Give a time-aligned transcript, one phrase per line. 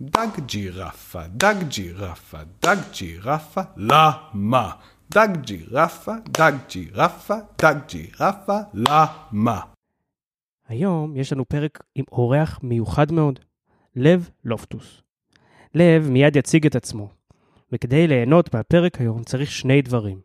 [0.00, 4.72] דג ג'ירפה, דג ג'ירפה, דג ג'ירפה, למה?
[5.10, 9.60] דג ג'ירפה, דג ג'ירפה, דג ג'ירפה, למה?
[10.68, 13.38] היום יש לנו פרק עם אורח מיוחד מאוד,
[13.96, 15.02] לב לופטוס.
[15.74, 17.08] לב מיד יציג את עצמו,
[17.72, 20.20] וכדי ליהנות מהפרק היום צריך שני דברים,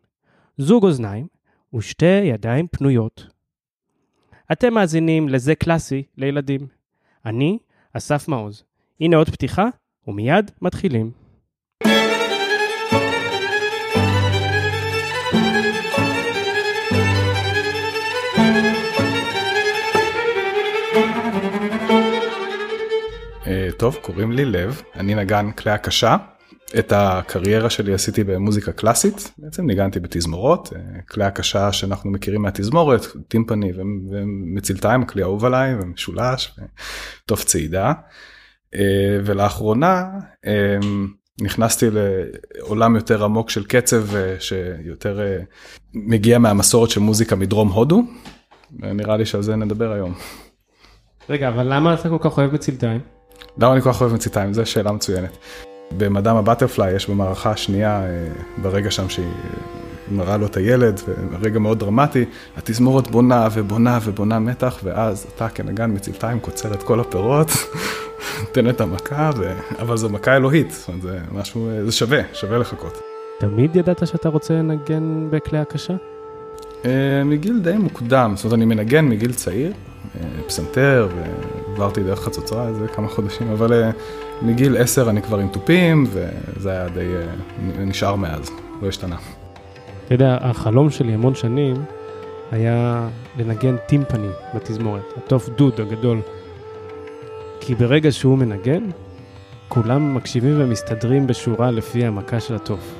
[0.58, 1.26] זוג אוזניים
[1.74, 3.26] ושתי ידיים פנויות.
[4.52, 6.66] אתם מאזינים לזה קלאסי לילדים.
[7.26, 7.58] אני,
[7.92, 8.64] אסף מעוז.
[9.00, 9.66] הנה עוד פתיחה,
[10.06, 11.10] ומיד מתחילים.
[23.46, 26.16] אה, טוב, קוראים לי לב, אני נגן כלי הקשה.
[26.78, 33.06] את הקריירה שלי עשיתי במוזיקה קלאסית, בעצם ניגנתי בתזמורות, אה, כלי הקשה שאנחנו מכירים מהתזמורת,
[33.28, 33.72] טימפני
[34.10, 36.58] ומצלתיים, הכלי האהוב עליי, ומשולש,
[37.24, 37.92] וטוף צעידה.
[38.74, 40.04] אה, ולאחרונה
[41.40, 44.04] נכנסתי לעולם יותר עמוק של קצב
[44.38, 45.20] שיותר
[45.94, 48.02] מגיע מהמסורת של מוזיקה מדרום הודו,
[48.80, 50.14] ונראה לי שעל זה נדבר היום.
[51.30, 53.00] רגע, אבל למה אתה כל כך אוהב מצלתיים?
[53.58, 54.52] למה אני כל כך אוהב מציתיים?
[54.52, 55.38] זו שאלה מצוינת.
[55.96, 58.28] במדאם הבטרפליי יש במערכה השנייה, אה,
[58.62, 59.26] ברגע שם שהיא
[60.10, 61.00] מראה לו את הילד,
[61.42, 62.24] רגע מאוד דרמטי,
[62.56, 67.48] התזמורת בונה ובונה ובונה מתח, ואז אתה כנגן מצלתיים קוצר את כל הפירות,
[68.56, 69.52] נותן את המכה, ו...
[69.78, 73.00] אבל זו מכה אלוהית, זאת אומרת, זה משהו, זה שווה, שווה לחכות.
[73.38, 75.94] תמיד ידעת שאתה רוצה לנגן בכלי הקשה?
[76.84, 79.72] אה, מגיל די מוקדם, זאת אומרת, אני מנגן מגיל צעיר,
[80.16, 83.90] אה, פסנתר, ועברתי דרך חצוצרה איזה כמה חודשים, אבל אה,
[84.42, 87.06] מגיל עשר אני כבר עם תופים, וזה היה די,
[87.78, 88.50] נשאר מאז,
[88.82, 89.16] לא השתנה.
[90.04, 91.74] אתה יודע, החלום שלי המון שנים
[92.50, 93.08] היה
[93.38, 96.20] לנגן טימפני בתזמורת, התוף דוד הגדול.
[97.60, 98.82] כי ברגע שהוא מנגן,
[99.68, 102.94] כולם מקשיבים ומסתדרים בשורה לפי המכה של התוף.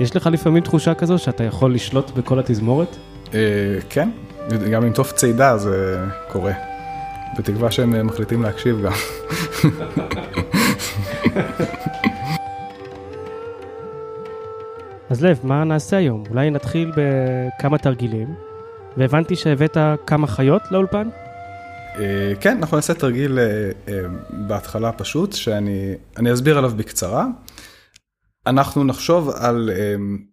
[0.00, 2.96] יש לך לפעמים תחושה כזו שאתה יכול לשלוט בכל התזמורת?
[3.34, 4.10] אה, כן,
[4.70, 5.98] גם עם תוף צידה זה
[6.28, 6.52] קורה.
[7.38, 8.92] בתקווה שהם אה, מחליטים להקשיב גם.
[15.10, 16.24] אז לב, מה נעשה היום?
[16.30, 18.34] אולי נתחיל בכמה תרגילים,
[18.96, 19.76] והבנתי שהבאת
[20.06, 21.08] כמה חיות לאולפן?
[21.98, 23.38] אה, כן, אנחנו נעשה תרגיל
[24.30, 27.26] בהתחלה פשוט, שאני אסביר עליו בקצרה.
[28.46, 29.70] אנחנו נחשוב על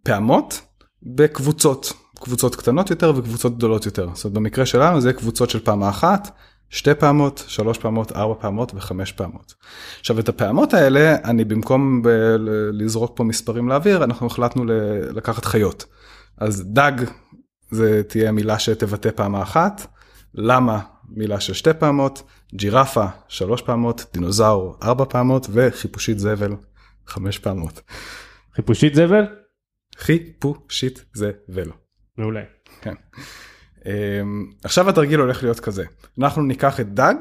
[0.04, 0.62] פעמות
[1.04, 1.94] בקבוצות.
[2.20, 4.10] קבוצות קטנות יותר וקבוצות גדולות יותר.
[4.14, 6.32] זאת אומרת, במקרה שלנו זה קבוצות של פעמה אחת,
[6.70, 9.54] שתי פעמות, שלוש פעמות, ארבע פעמות וחמש פעמות.
[10.00, 12.36] עכשיו את הפעמות האלה, אני במקום ב-
[12.72, 14.66] לזרוק פה מספרים לאוויר, אנחנו החלטנו
[15.14, 15.86] לקחת חיות.
[16.38, 16.92] אז דג
[17.72, 19.88] זה תהיה מילה שתבטא פעמה אחת,
[20.36, 22.24] למה מילה של שתי פעמות,
[22.56, 26.56] ג'ירפה שלוש פעמות, דינוזאור ארבע פעמות וחיפושית זבל
[27.08, 27.82] חמש פעמות.
[28.56, 29.26] חיפושית זבל?
[29.98, 31.72] חיפושית זבל.
[32.18, 32.44] מעולה.
[32.82, 32.94] כן.
[33.86, 35.86] אמ, עכשיו התרגיל הולך להיות כזה,
[36.20, 37.16] אנחנו ניקח את דג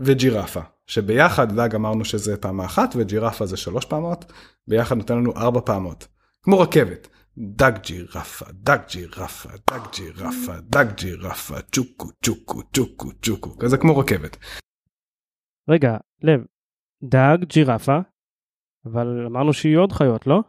[0.00, 4.32] וג'ירפה, שביחד דג אמרנו שזה פעמה אחת וג'ירפה זה שלוש פעמות,
[4.68, 6.06] ביחד נותן לנו ארבע פעמות,
[6.42, 7.08] כמו רכבת.
[7.40, 14.36] דג ג'ירפה, דג ג'ירפה, דג ג'ירפה, דג ג'ירפה, צ'וקו, צ'וקו, צ'וקו, צ'וקו, כזה כמו רכבת.
[15.68, 16.40] רגע, לב,
[17.02, 17.98] דג, ג'ירפה,
[18.86, 20.42] אבל אמרנו שיהיו עוד חיות, לא?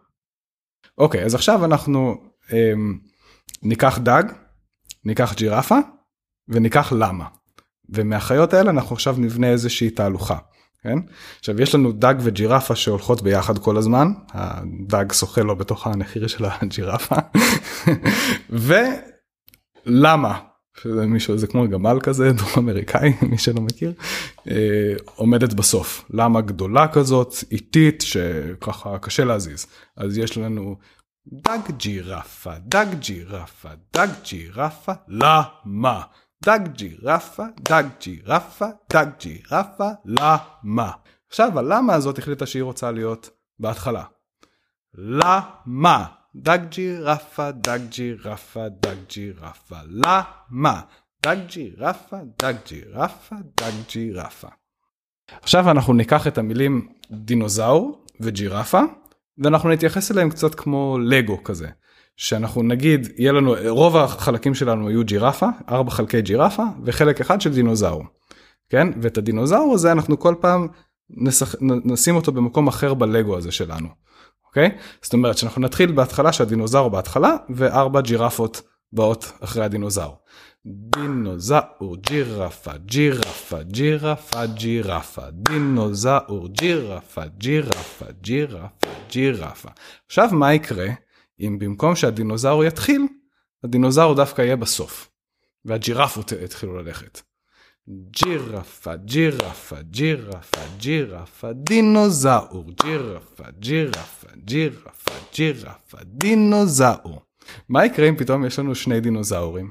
[0.98, 2.16] אוקיי, אז עכשיו אנחנו...
[2.54, 3.00] אמ,
[3.64, 4.24] ניקח דג,
[5.06, 5.78] ניקח ג'ירפה
[6.48, 7.28] וניקח למה.
[7.90, 10.38] ומהחיות האלה אנחנו עכשיו נבנה איזושהי תהלוכה.
[10.84, 11.00] כן?
[11.40, 16.46] עכשיו יש לנו דג וג'ירפה שהולכות ביחד כל הזמן, הדג שוחה לו בתוך הנחיר של
[16.46, 17.16] הג'ירפה,
[18.50, 20.40] ולמה,
[20.82, 23.94] שזה מישהו, זה כמו גמל כזה, דרום אמריקאי, מי שלא מכיר,
[24.48, 26.06] אה, עומדת בסוף.
[26.10, 29.66] למה גדולה כזאת, איטית, שככה קשה להזיז.
[29.98, 30.76] אז יש לנו
[31.28, 36.02] דג ג'ירפה, דג ג'ירפה, דג ג'ירפה, למה?
[36.46, 40.92] דג ג'ירפה, דג ג'ירפה, דג ג'ירפה, למה?
[41.28, 44.04] עכשיו הלמה הזאת החליטה שהיא רוצה להיות בהתחלה.
[44.94, 46.06] למה?
[46.36, 50.82] דג ג'ירפה, דג ג'ירפה, דג ג'ירפה, למה?
[51.24, 54.48] דג ג'ירפה, דג ג'ירפה, דג ג'ירפה.
[55.42, 58.82] עכשיו אנחנו ניקח את המילים דינוזאור וג'ירפה
[59.38, 61.68] ואנחנו נתייחס אליהם קצת כמו לגו כזה.
[62.20, 67.54] שאנחנו נגיד יהיה לנו רוב החלקים שלנו היו ג'ירפה ארבע חלקי ג'ירפה וחלק אחד של
[67.54, 68.04] דינוזאור.
[68.70, 70.68] כן ואת הדינוזאור הזה אנחנו כל פעם
[71.10, 71.56] נשח...
[71.62, 73.88] נשים אותו במקום אחר בלגו הזה שלנו.
[74.48, 74.70] אוקיי
[75.02, 78.62] זאת אומרת שאנחנו נתחיל בהתחלה שהדינוזאור בהתחלה וארבע ג'ירפות
[78.94, 80.16] באות אחרי הדינוזאור.
[80.66, 89.70] דינוזאור, ג'ירפה, ג'ירפה, ג'ירפה, ג'ירפה, דינוזאור, ג'ירפה, ג'ירפה, ג'ירפה, ג'ירפה.
[90.08, 90.88] עכשיו מה יקרה
[91.40, 93.02] אם במקום שהדינוזאור יתחיל,
[93.64, 95.10] הדינוזאור דווקא יהיה בסוף,
[95.66, 97.22] והג'ירפות יתחילו ללכת.
[98.12, 107.22] ג'ירפה, ג'ירפה, ג'ירפה, ג'ירפה, דינוזאור, ג'ירפה, ג'ירפה, ג'ירפה, ג'ירפה, דינוזאור.
[107.70, 109.70] מה יקרה אם פתאום יש לנו שני דינוזאורים?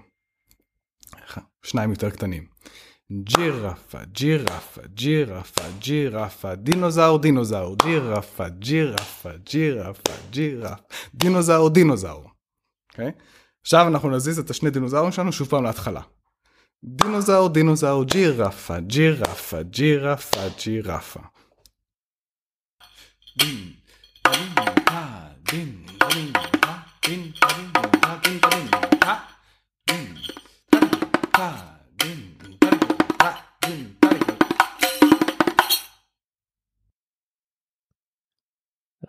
[1.62, 2.46] שניים יותר קטנים.
[3.12, 10.74] ג'ירפה, ג'ירפה, ג'ירפה, ג'ירפה, דינוזאור, דינוזאור, ג'ירפה, ג'ירפה, ג'ירפה, ג'ירפה,
[11.14, 12.30] דינוזאור, דינוזאור.
[12.92, 13.12] אוקיי?
[13.62, 16.00] עכשיו אנחנו נזיז את השני דינוזאורים שלנו שוב פעם להתחלה.
[16.84, 21.20] דינוזאור, דינוזאור, ג'ירפה, ג'ירפה, ג'ירפה, ג'ירפה.
[23.38, 23.72] דין,
[24.28, 24.54] דין,
[25.50, 26.32] דין, דין,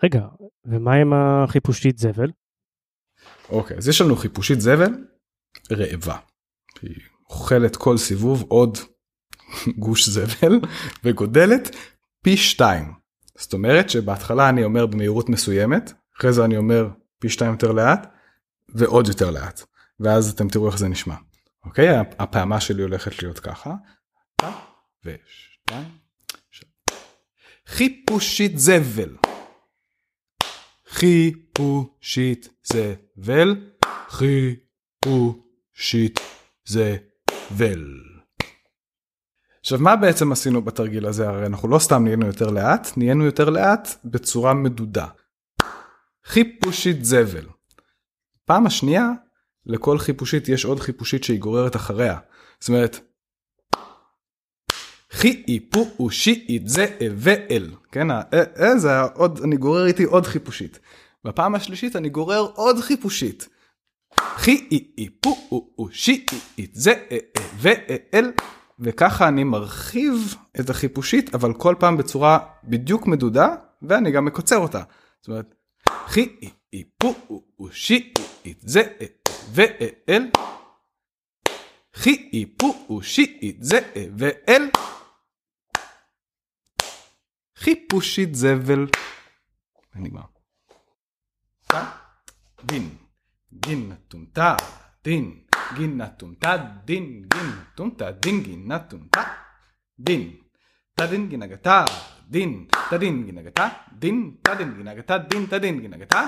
[0.04, 0.28] רגע,
[0.66, 2.32] ומה עם החיפושית זבל?
[3.50, 5.06] אוקיי, אז יש לנו חיפושית זבל
[5.72, 6.18] רעבה.
[6.82, 6.96] היא
[7.30, 8.78] אוכלת כל סיבוב עוד
[9.84, 10.60] גוש זבל
[11.04, 11.76] וגודלת
[12.24, 12.94] פי שתיים.
[13.38, 18.08] זאת אומרת שבהתחלה אני אומר במהירות מסוימת, אחרי זה אני אומר פי שתיים יותר לאט
[18.76, 19.62] ועוד יותר לאט.
[20.00, 21.16] ואז אתם תראו איך זה נשמע.
[21.66, 21.98] אוקיי?
[21.98, 23.74] הפעמה שלי הולכת להיות ככה.
[25.06, 25.88] ושתיים.
[27.68, 29.29] חיפושית זבל.
[30.90, 33.56] חיפושית זבל.
[34.10, 36.20] חיפושית
[36.66, 38.00] זבל.
[39.60, 43.50] עכשיו מה בעצם עשינו בתרגיל הזה הרי אנחנו לא סתם נהיינו יותר לאט נהיינו יותר
[43.50, 45.08] לאט בצורה מדודה.
[46.26, 47.46] חיפושית זבל.
[48.46, 49.12] פעם השנייה
[49.66, 52.18] לכל חיפושית יש עוד חיפושית שהיא גוררת אחריה.
[52.60, 53.00] זאת אומרת,
[55.12, 60.80] חי איפו אושי זה ואל, כן, אה זה עוד, אני גורר איתי עוד חיפושית.
[61.24, 63.50] בפעם השלישית אני גורר עוד חיפושית.
[64.20, 64.68] חי
[64.98, 66.26] איפו אושי
[66.74, 66.94] זה
[67.58, 68.32] ואל,
[68.80, 74.82] וככה אני מרחיב את החיפושית, אבל כל פעם בצורה בדיוק מדודה, ואני גם מקוצר אותה.
[75.22, 75.56] זאת אומרת,
[76.08, 76.36] חי
[76.74, 77.16] איפו
[77.60, 78.14] אושי
[78.60, 78.84] זה
[79.54, 80.24] ואל.
[81.96, 83.80] חי איפו אושית זה
[84.18, 84.70] ואל.
[87.60, 88.88] חיפושית זבל.
[89.96, 90.22] נגמר.
[92.66, 92.90] דין,
[93.54, 93.90] דין.
[93.90, 94.56] נתונתה,
[95.04, 95.44] דין,
[95.76, 99.24] גין נתונתה, דין, גין נתונתה, דין, גין נתונתה,
[100.00, 100.38] דין.
[100.94, 101.86] תדין גינגתה,
[102.30, 106.22] דין, תדין גינגתה, דין, תדין גינגתה, דין, תדין גינגתה,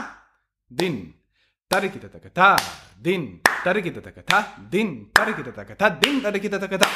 [0.71, 1.11] דין.
[1.67, 2.55] טריקיטטקטה,
[2.97, 6.87] דין, טריקיטטקטה, דין, טריקיטטקטה, דין, טריקיטטקטה.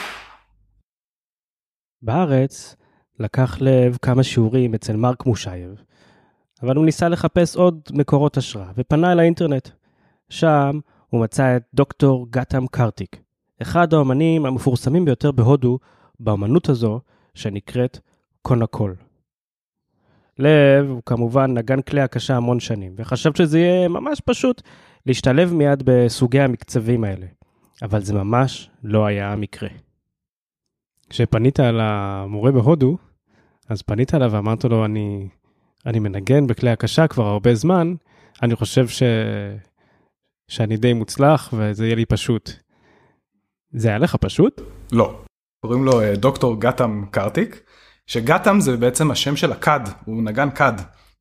[2.02, 2.76] בארץ
[3.20, 5.82] לקח לב כמה שיעורים אצל מרק מושייב,
[6.64, 9.70] אבל הוא ניסה לחפש עוד מקורות השראה ופנה אל האינטרנט.
[10.30, 10.80] שם
[11.10, 13.22] הוא מצא את דוקטור גאטם קרטיק,
[13.62, 15.80] אחד האמנים המפורסמים ביותר בהודו
[16.20, 17.00] באמנות הזו
[17.34, 18.00] שנקראת
[18.42, 18.96] קונקול.
[20.40, 24.62] לב הוא כמובן נגן כלי הקשה המון שנים, וחשבת שזה יהיה ממש פשוט
[25.06, 27.26] להשתלב מיד בסוגי המקצבים האלה,
[27.82, 29.70] אבל זה ממש לא היה המקרה.
[31.10, 32.98] כשפנית למורה בהודו,
[33.70, 35.28] אז פנית אליו ואמרת לו, אני,
[35.86, 37.96] אני מנגן בכלי הקשה כבר הרבה זמן,
[38.44, 39.04] אני חושב ש...
[40.48, 42.52] שאני די מוצלח וזה יהיה לי פשוט.
[43.72, 44.62] זה היה לך פשוט?
[44.92, 45.20] לא.
[45.66, 47.62] קוראים לו אה, דוקטור גאטם קרטיק,
[48.08, 50.74] שגאטם זה בעצם השם של הכד, הוא נגן כד.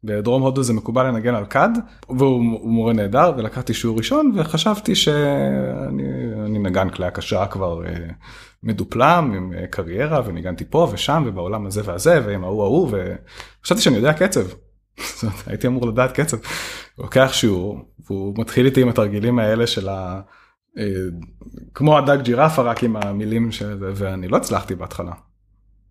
[0.04, 1.68] בדרום הודו זה מקובל לנגן על כד,
[2.08, 7.92] והוא מורה נהדר, ולקחתי שיעור ראשון וחשבתי שאני נגן כלי הקשה כבר אה,
[8.62, 13.96] מדופלם עם אה, קריירה וניגנתי פה ושם ובעולם הזה והזה ועם ההוא ההוא וחשבתי שאני
[13.96, 14.44] יודע קצב.
[15.46, 16.36] הייתי אמור לדעת קצב.
[16.98, 20.20] לוקח שיעור והוא מתחיל איתי עם התרגילים האלה של ה...
[20.78, 20.84] אה,
[21.74, 25.12] כמו הדג ג'ירפה רק עם המילים של זה ואני לא הצלחתי בהתחלה.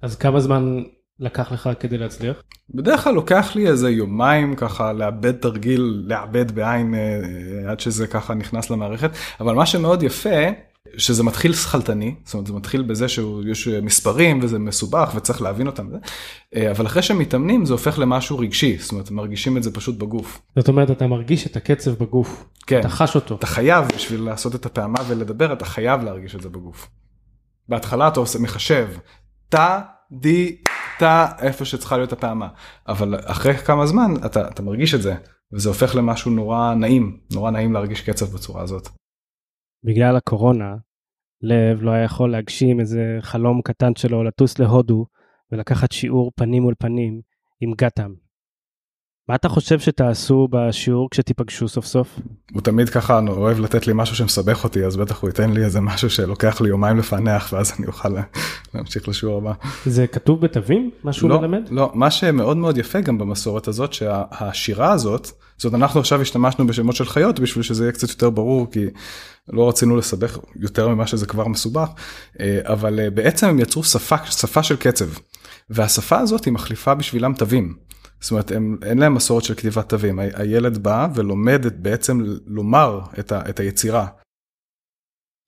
[0.02, 0.84] אז כמה זמן
[1.20, 2.44] לקח לך כדי להצליח?
[2.76, 8.34] בדרך כלל לוקח לי איזה יומיים ככה לאבד תרגיל, לאבד בעין אה, עד שזה ככה
[8.34, 10.50] נכנס למערכת, אבל מה שמאוד יפה,
[10.98, 15.88] שזה מתחיל שכלתני, זאת אומרת זה מתחיל בזה שיש מספרים וזה מסובך וצריך להבין אותם,
[16.56, 20.42] אה, אבל אחרי שמתאמנים זה הופך למשהו רגשי, זאת אומרת מרגישים את זה פשוט בגוף.
[20.56, 23.36] זאת אומרת אתה מרגיש את הקצב בגוף, כן, אתה חש אותו.
[23.36, 26.88] אתה חייב בשביל לעשות את הפעמה ולדבר אתה חייב להרגיש את זה בגוף.
[27.70, 28.88] בהתחלה אתה עושה מחשב,
[29.50, 29.80] תא,
[30.12, 30.56] די,
[31.00, 32.48] תא, איפה שצריכה להיות הפעמה.
[32.88, 35.16] אבל אחרי כמה זמן אתה, אתה מרגיש את זה,
[35.54, 38.90] וזה הופך למשהו נורא נעים, נורא נעים להרגיש קצב בצורה הזאת.
[39.84, 40.76] בגלל הקורונה,
[41.42, 45.06] לב לא היה יכול להגשים איזה חלום קטן שלו לטוס להודו
[45.52, 47.22] ולקחת שיעור פנים מול פנים
[47.62, 48.14] עם גתם.
[49.30, 52.20] מה אתה חושב שתעשו בשיעור כשתיפגשו סוף סוף?
[52.54, 55.82] הוא תמיד ככה אוהב לתת לי משהו שמסבך אותי אז בטח הוא ייתן לי איזה
[55.82, 58.10] משהו שלוקח לי יומיים לפענח ואז אני אוכל
[58.74, 59.54] להמשיך לשיעור הבא.
[59.86, 61.68] זה כתוב בתווים מה שהוא לא, מלמד?
[61.72, 66.96] לא, מה שמאוד מאוד יפה גם במסורת הזאת שהשירה הזאת, זאת אנחנו עכשיו השתמשנו בשמות
[66.96, 68.86] של חיות בשביל שזה יהיה קצת יותר ברור כי
[69.50, 71.90] לא רצינו לסבך יותר ממה שזה כבר מסובך,
[72.40, 75.06] אה, אבל אה, בעצם הם יצרו שפה, שפה של קצב
[75.70, 77.93] והשפה הזאת היא מחליפה בשבילם תווים.
[78.24, 82.20] זאת אומרת, הם, אין להם מסורת של כתיבת תווים, ה- הילד בא ולומד את, בעצם
[82.46, 84.08] לומר את, ה, את היצירה.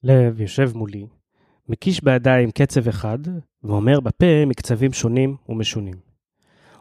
[0.02, 1.06] לב יושב מולי,
[1.68, 3.18] מקיש בידיים קצב אחד,
[3.62, 5.94] ואומר בפה מקצבים שונים ומשונים.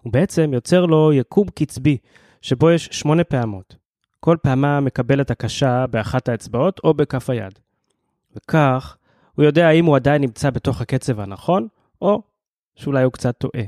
[0.01, 1.97] הוא בעצם יוצר לו יקום קצבי,
[2.41, 3.75] שבו יש שמונה פעמות.
[4.19, 7.59] כל פעמה מקבלת הקשה באחת האצבעות או בכף היד.
[8.35, 8.97] וכך,
[9.35, 11.67] הוא יודע האם הוא עדיין נמצא בתוך הקצב הנכון,
[12.01, 12.21] או
[12.75, 13.63] שאולי הוא קצת טועה.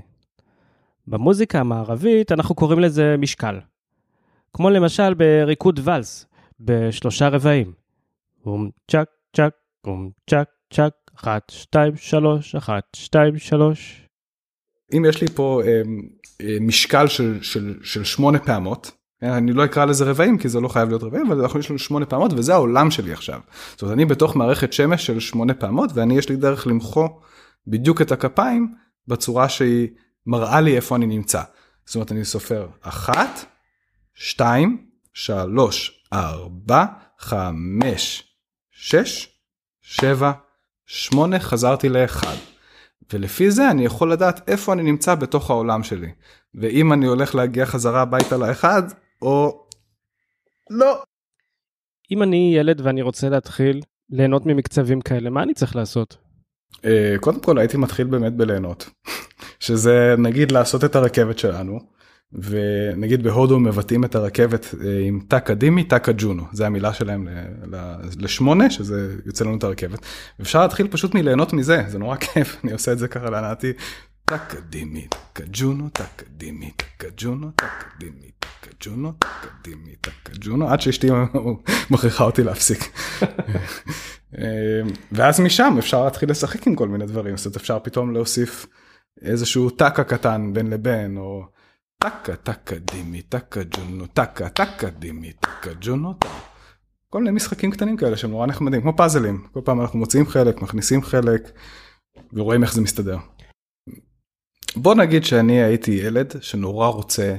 [1.08, 3.60] במוזיקה המערבית אנחנו קוראים לזה משקל.
[4.54, 6.26] כמו למשל בריקוד ואלס,
[6.60, 7.72] בשלושה רבעים.
[8.46, 9.54] אום צ'ק צ'ק,
[9.88, 14.08] אום צ'ק צ'ק, אחת, שתיים, שלוש, אחת, שתיים, שלוש.
[14.94, 15.82] אם יש לי פה אה,
[16.42, 18.92] אה, משקל של, של, של שמונה פעמות,
[19.24, 21.70] אה, אני לא אקרא לזה רבעים כי זה לא חייב להיות רבעים, אבל אנחנו יש
[21.70, 23.40] לנו שמונה פעמות וזה העולם שלי עכשיו.
[23.72, 27.08] זאת אומרת, אני בתוך מערכת שמש של שמונה פעמות ואני יש לי דרך למחוא
[27.68, 28.74] בדיוק את הכפיים
[29.08, 29.88] בצורה שהיא
[30.28, 31.42] מראה לי איפה אני נמצא.
[31.86, 33.46] זאת אומרת, אני סופר אחת,
[34.14, 36.86] שתיים, שלוש, ארבע,
[37.20, 38.24] חמש,
[38.72, 39.30] שש,
[39.82, 40.32] שבע,
[40.86, 42.36] שמונה, חזרתי לאחד.
[43.14, 46.12] ולפי זה אני יכול לדעת איפה אני נמצא בתוך העולם שלי.
[46.56, 48.84] ואם אני הולך להגיע חזרה הביתה לאחד,
[49.22, 49.66] או
[50.70, 51.04] לא.
[52.12, 56.18] אם אני ילד ואני רוצה להתחיל ליהנות ממקצבים כאלה, מה אני צריך לעשות?
[56.86, 58.90] אה, קודם כל הייתי מתחיל באמת בליהנות.
[59.60, 61.98] שזה נגיד לעשות את הרכבת שלנו.
[62.34, 67.28] ונגיד בהודו מבטאים את הרכבת אה, עם טאקה דימי טאקה ג'ונו זה המילה שלהם
[68.18, 70.00] לשמונה שזה יוצא לנו את הרכבת.
[70.42, 73.74] אפשר להתחיל פשוט מליהנות מזה זה נורא כיף אני עושה את זה ככה להנאתי.
[74.26, 80.32] טאקה דימי טאקה ג'ונו טאקה דימי טאקה ג'ונו טאקה דימי טאקה ג'ונו טאקה דימי טאקה
[80.40, 81.08] ג'ונו עד שאשתי
[81.92, 82.80] מכריחה אותי להפסיק.
[84.38, 88.68] אה, ואז משם אפשר להתחיל לשחק עם כל מיני דברים זאת אומרת אפשר פתאום להוסיף
[89.22, 91.58] איזשהו טאקה קטן בין לבין או.
[92.00, 96.14] טקה טקה דימי טקה ג'ונו טקה טקה דימי טקה ג'ונו
[97.10, 100.62] כל מיני משחקים קטנים כאלה שהם נורא נחמדים כמו פאזלים כל פעם אנחנו מוציאים חלק
[100.62, 101.52] מכניסים חלק
[102.34, 103.18] ורואים איך זה מסתדר.
[104.76, 107.36] בוא נגיד שאני הייתי ילד שנורא רוצה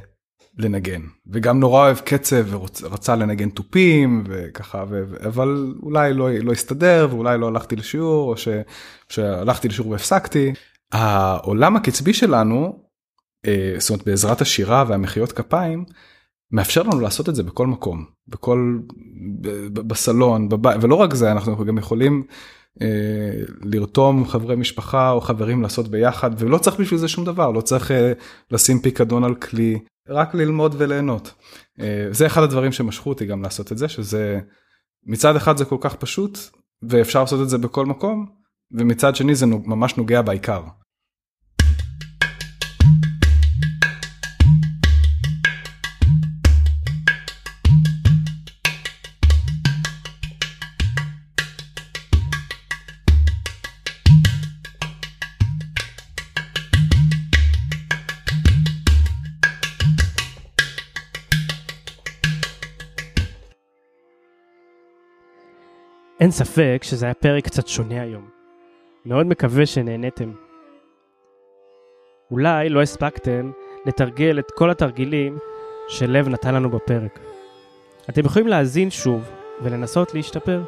[0.58, 5.04] לנגן וגם נורא אוהב קצב ורצה לנגן תופים וככה ו...
[5.26, 8.48] אבל אולי לא, לא הסתדר ואולי לא הלכתי לשיעור או ש...
[9.08, 10.52] שהלכתי לשיעור והפסקתי.
[10.92, 12.82] העולם הקצבי שלנו
[13.46, 15.84] אה, זאת אומרת בעזרת השירה והמחיאות כפיים
[16.50, 18.78] מאפשר לנו לעשות את זה בכל מקום בכל
[19.72, 22.22] בסלון בבית ולא רק זה אנחנו גם יכולים
[22.82, 27.60] אה, לרתום חברי משפחה או חברים לעשות ביחד ולא צריך בשביל זה שום דבר לא
[27.60, 28.12] צריך אה,
[28.50, 29.78] לשים פיקדון על כלי
[30.08, 31.34] רק ללמוד וליהנות.
[31.80, 34.40] אה, זה אחד הדברים שמשכו אותי גם לעשות את זה שזה
[35.06, 36.38] מצד אחד זה כל כך פשוט
[36.82, 38.26] ואפשר לעשות את זה בכל מקום
[38.72, 40.62] ומצד שני זה ממש נוגע בעיקר.
[66.28, 68.28] אין ספק שזה היה פרק קצת שונה היום.
[69.06, 70.32] מאוד מקווה שנהניתם.
[72.30, 73.50] אולי לא הספקתם
[73.86, 75.38] לתרגל את כל התרגילים
[75.88, 77.18] שלב נתן לנו בפרק.
[78.10, 79.30] אתם יכולים להאזין שוב
[79.62, 80.62] ולנסות להשתפר.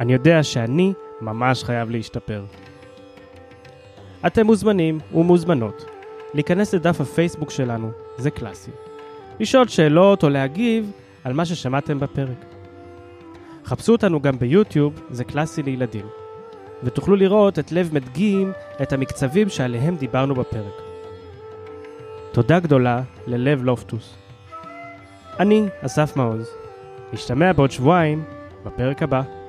[0.00, 2.44] אני יודע שאני ממש חייב להשתפר.
[4.26, 5.84] אתם מוזמנים ומוזמנות
[6.34, 8.70] להיכנס לדף הפייסבוק שלנו, זה קלאסי.
[9.40, 10.90] לשאול שאלות או להגיב
[11.24, 12.59] על מה ששמעתם בפרק.
[13.64, 16.06] חפשו אותנו גם ביוטיוב, זה קלאסי לילדים.
[16.82, 18.52] ותוכלו לראות את לב מדגים
[18.82, 20.74] את המקצבים שעליהם דיברנו בפרק.
[22.32, 24.16] תודה גדולה ללב לופטוס.
[25.40, 26.50] אני אסף מעוז.
[27.12, 28.24] נשתמע בעוד שבועיים
[28.64, 29.39] בפרק הבא.